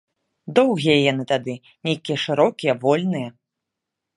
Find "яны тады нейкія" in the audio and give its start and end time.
1.11-2.17